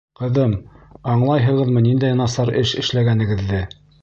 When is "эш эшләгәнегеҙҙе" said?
2.63-3.63